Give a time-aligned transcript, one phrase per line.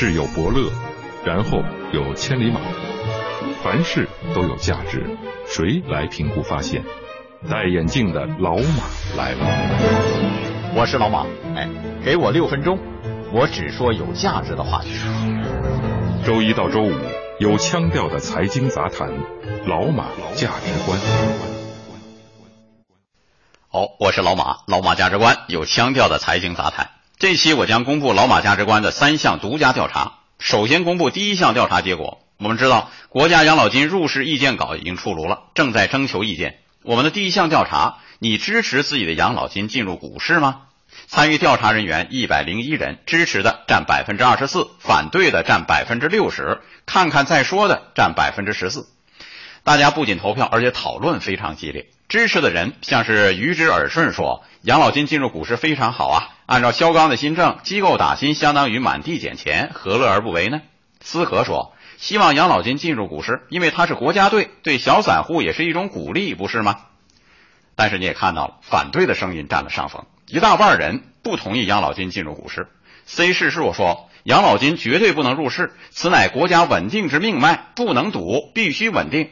[0.00, 0.72] 世有伯乐，
[1.26, 1.62] 然后
[1.92, 2.58] 有千里马，
[3.62, 5.04] 凡事都有价值，
[5.46, 6.82] 谁来评估发现？
[7.50, 8.84] 戴眼镜的老马
[9.14, 10.72] 来了。
[10.74, 11.68] 我是老马，哎，
[12.02, 12.78] 给我六分钟，
[13.30, 14.88] 我只说有价值的话题。
[16.24, 16.94] 周一到周五
[17.38, 19.12] 有腔调的财经杂谈，
[19.66, 20.98] 老马价值观。
[23.68, 26.88] 好，我是老马，老马价值观有腔调的财经杂谈。
[27.20, 30.20] 这期我将公布老马价值观的三项独家调查。
[30.38, 32.18] 首先公布第一项调查结果。
[32.38, 36.60] 我们知道，国家养老金入市意见稿已经出炉了，正在征求意见。
[36.82, 40.62] 我们的第一项调查：你支持自己的养老金进入股市吗？
[41.08, 48.88] 参与调查人员一百零一人，支持的占百分之二十四，反对的占百分之六十，看看再说的占百分之十四。
[49.62, 51.90] 大家不仅投票，而且讨论非常激烈。
[52.08, 56.28] 支持的人像是于之耳顺说：“养老金进入股市非常好啊！
[56.50, 60.62] 按照肖钢的新政，机构打新相当于满地捡钱，何乐而不为呢？”
[61.00, 66.80] 思和说：“希望养老金进入股市，因为它是国家队，对小散户也是一种鼓励，不是吗？”
[67.76, 72.66] 但是你也看到了，反对的声音占了上风，一大半人不同意养老金进入股市。
[73.06, 79.30] C 市是我说：“养老金绝对不能入市，此乃国家稳定之命脉，不能赌，必须稳定。”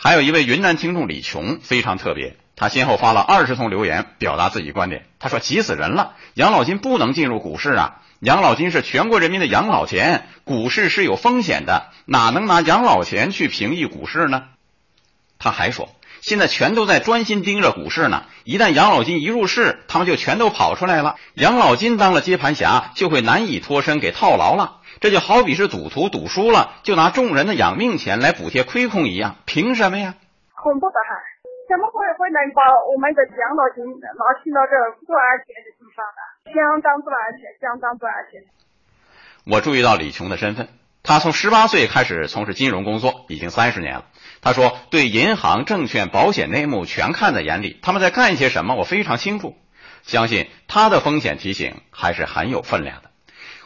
[0.00, 5.06] 还有一位云南听众李琼非常特别，他先后发了二十通留言表达自己观点。
[5.20, 8.02] 他说：“急死人了，养老金不能进入股市啊！
[8.18, 14.42] 养老金是全国人民的养老钱，股市是有风险的，哪能拿养老钱去平抑股市呢？”
[15.38, 15.88] 他还说
[16.20, 21.14] ：“现在全都在专心盯着股市呢，一旦养老金一入市，他们就全都跑出来了。
[21.34, 30.16] 养老金当了接盘侠，就会难以脱身，给套牢了。”这就好比是赌徒赌输了，就拿众人的养命钱来补贴亏空一样，凭什么呀？
[30.60, 31.14] 恐怖的很，
[31.68, 34.72] 怎么会会能把我们的养老金拿去到这
[35.04, 36.20] 不安全的地方呢？
[36.48, 38.42] 相当不安全，相当不安全。
[39.44, 40.68] 我注意到李琼的身份，
[41.02, 44.06] 他从十八岁开始从事金融工作，已经三十年了。
[44.40, 49.54] 他说，对银行、证券、保险内幕全看在眼里，他们在干些什么，我非常清楚。
[50.02, 53.10] 相信他的风险提醒还是很有分量的。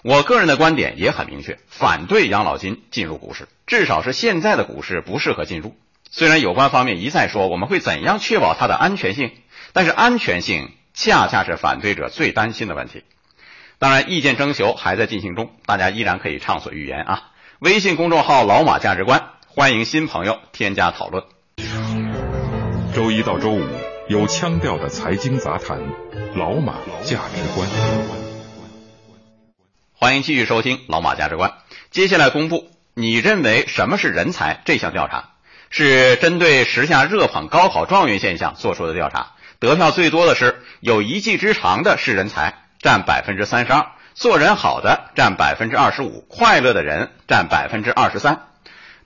[0.03, 5.77] 我个人的观点也很明确，反对养老金进入股市，至少是现在的股市不适合进入。
[6.15, 9.33] 虽然有关方面一再说我们会怎样确保它的安全性，
[9.73, 13.03] 但是安全性恰恰是反对者最担心的问题。
[13.79, 17.31] 当然，意见征求还在进行中，大家依然可以畅所欲言啊。
[17.61, 21.25] 微信公众号“老马价值观”，欢迎新朋友添加讨论。
[22.95, 23.67] 周一到周五
[24.07, 25.81] 有腔调的财经杂谈，
[26.35, 26.75] 老马
[27.05, 27.67] 价值观。
[29.95, 31.55] 欢迎继续收听老马价值观。
[31.91, 34.61] 接下来公布，你认为什么是人才？
[34.67, 35.31] 这项调查
[35.73, 39.33] 是针对时下热捧高考状元现象做出的调查。
[39.59, 48.43] 得票最多的是有一技之长的是人才，占百分之三十二；做人好的占百分之二十五；快乐的人占百分之二十三。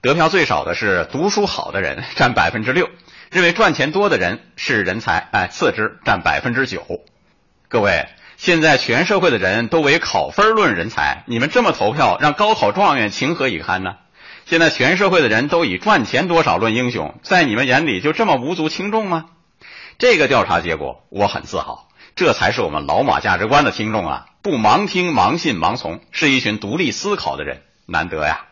[0.03, 2.91] 得票最少的是读书好的人，占百分之六。
[3.31, 6.85] 认为赚钱多的人是人才，哎，次之，占百分之九。
[7.69, 8.07] 各位。
[8.39, 13.97] 现在全社会的人都为考分论人才，你们这么投票，让高考状元情何以堪呢？
[14.47, 19.27] 现在全社会的人都以赚钱多少论英雄，在你们眼里就这么无足轻重吗？
[19.99, 24.27] 这个调查结果我很自豪，这才是我们老马价值观的听众啊！
[24.43, 28.47] 不盲听、盲信、盲从，是一群独立思考的人，难得呀！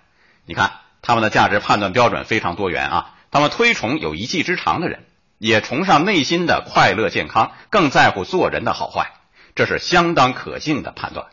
[0.47, 5.05] 你看他们的价值判断标准非常多元啊，他们推崇有一技之长的人，
[5.39, 9.13] 也崇尚内心的快乐健康，更在乎做人的好坏。
[9.55, 11.27] 这是相当可信的判断，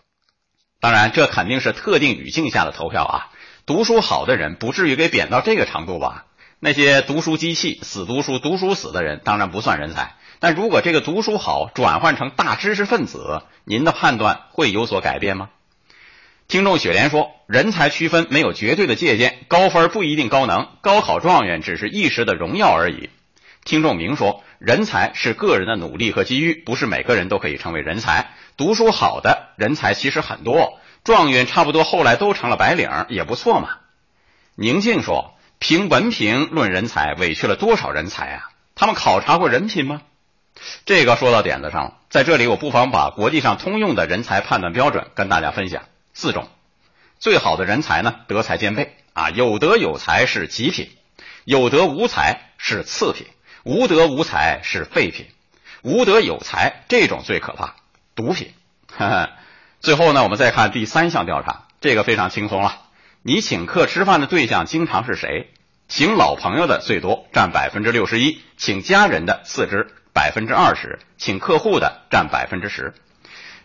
[0.79, 3.30] 当然，这肯定是特定语境下的投票啊。
[3.71, 6.25] 读书好的人不至于给贬到这个程度吧？
[6.59, 10.15] 那些读书机器、死读书、读书死的人，当然不算人才。
[10.39, 15.51] 但如果这个读书好转换成大知识分子，您的判断会有所改变吗？
[16.49, 23.09] 听众雪莲说：“人才区分没有绝对的界限，高分不一定高能，高考状元只是一时的荣耀而已。”
[23.63, 24.43] 听众明说。
[24.59, 28.29] 人才是个人的努力和机遇，不是每个人都可以成为人才。
[28.57, 33.77] 读书好的人才其实很多，状元差不多后来都成了白领，也不错嘛。
[34.55, 38.49] 宁静说：“凭文凭论人才，委屈了多少人才啊？
[38.75, 40.01] 他们考察过人品吗？”
[40.85, 41.97] 这个说到点子上了。
[42.09, 45.83] 在这里，我不妨把国际上通用的人才判断标准跟大家分享
[46.13, 46.49] 四种。
[47.19, 50.91] 最好的人才呢，德才兼备啊，有德有才是极品，
[51.45, 53.27] 有德无才是次品。
[53.63, 55.27] 无德无才是废品，
[55.83, 57.75] 无德有才这种最可怕，
[58.15, 58.53] 毒品。
[59.81, 62.77] 最后呢，我们再看第三项调查，这个非常轻松了。
[63.23, 65.49] 你请客吃饭的对象经常是谁？
[65.87, 72.93] 请老朋友的最多，占百分之六十一；请家人的次之，百分之二十；请客户的占百分之十。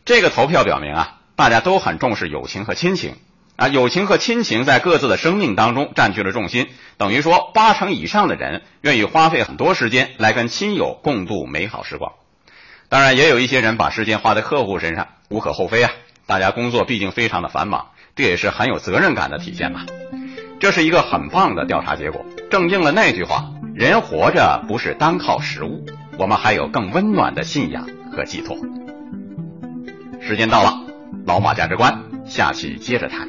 [0.07, 3.17] 这个投票表明啊，大家都很重视友情和亲情。
[3.57, 12.15] 啊，友情和亲情在各自的生命当中占据了重心，等于说八成以上的人愿意花费很多时间来跟亲友共度美好时光。
[12.89, 15.91] 当然，也有一些人把时间花在客户身上，无可厚非啊。
[16.27, 17.87] 大家工作毕竟非常的繁忙，
[18.17, 19.87] 这也是很有责任感的体现吧。
[20.59, 23.45] 这是一个很棒的调查结果，正应了那句话：
[23.75, 25.87] 人活着不是单靠食物，
[26.19, 28.57] 我们还有更温暖的信仰和寄托。
[30.21, 30.81] 时间到了，
[31.27, 33.29] 老马价值观，下期接着谈。